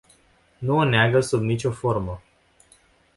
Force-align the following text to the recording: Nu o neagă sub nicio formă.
Nu 0.57 0.75
o 0.77 0.83
neagă 0.83 1.19
sub 1.19 1.41
nicio 1.41 1.71
formă. 1.71 2.21